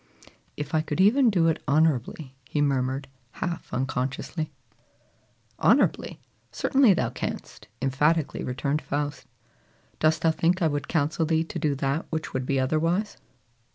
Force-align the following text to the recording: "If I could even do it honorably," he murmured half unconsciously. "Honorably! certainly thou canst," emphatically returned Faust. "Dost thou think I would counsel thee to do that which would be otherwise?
"If 0.57 0.73
I 0.73 0.81
could 0.81 0.99
even 0.99 1.29
do 1.29 1.47
it 1.47 1.61
honorably," 1.67 2.35
he 2.49 2.59
murmured 2.59 3.07
half 3.33 3.71
unconsciously. 3.71 4.51
"Honorably! 5.59 6.19
certainly 6.51 6.95
thou 6.95 7.11
canst," 7.11 7.67
emphatically 7.83 8.43
returned 8.43 8.81
Faust. 8.81 9.27
"Dost 9.99 10.23
thou 10.23 10.31
think 10.31 10.59
I 10.63 10.67
would 10.67 10.87
counsel 10.87 11.27
thee 11.27 11.43
to 11.43 11.59
do 11.59 11.75
that 11.75 12.07
which 12.09 12.33
would 12.33 12.47
be 12.47 12.59
otherwise? 12.59 13.17